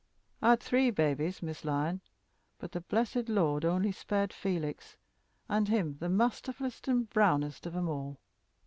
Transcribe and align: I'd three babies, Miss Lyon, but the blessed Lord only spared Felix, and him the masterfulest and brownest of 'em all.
I'd 0.41 0.59
three 0.59 0.89
babies, 0.89 1.43
Miss 1.43 1.63
Lyon, 1.63 2.01
but 2.57 2.71
the 2.71 2.81
blessed 2.81 3.29
Lord 3.29 3.63
only 3.63 3.91
spared 3.91 4.33
Felix, 4.33 4.97
and 5.47 5.67
him 5.67 5.97
the 5.99 6.09
masterfulest 6.09 6.87
and 6.87 7.07
brownest 7.07 7.67
of 7.67 7.75
'em 7.75 7.87
all. 7.87 8.17